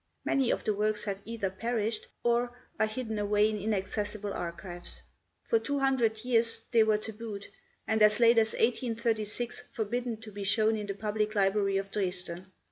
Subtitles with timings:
[0.25, 5.03] Many of the works have either perished or are hidden away in inaccessible archives.
[5.43, 7.45] For two hundred years they were tabooed,
[7.85, 12.51] and as late as 1836 forbidden to be shown in the public library of Dresden.